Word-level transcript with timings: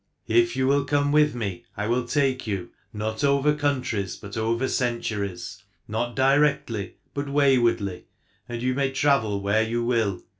If 0.27 0.55
you 0.55 0.65
will 0.65 0.83
come 0.83 1.11
with 1.11 1.35
me 1.35 1.63
I 1.77 1.85
will 1.85 2.05
take 2.07 2.47
you 2.47 2.69
not 2.91 3.23
over 3.23 3.53
countries 3.53 4.15
but 4.17 4.35
over 4.35 4.67
centuries, 4.67 5.61
not 5.87 6.15
directly, 6.15 6.95
but 7.13 7.29
waywardly, 7.29 8.05
and 8.49 8.63
you 8.63 8.73
may 8.73 8.89
travel 8.91 9.41
where 9.41 9.61
you 9.61 9.83
will. 9.85 10.23